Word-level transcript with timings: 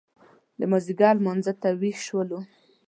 د 0.59 0.61
مازیګر 0.71 1.15
لمانځه 1.19 1.53
ته 1.61 1.69
وېښ 1.79 1.97
شولو. 2.07 2.39